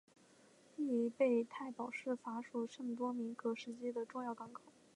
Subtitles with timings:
[0.77, 4.63] 利贝泰堡是法属圣多明戈时期的重要港口。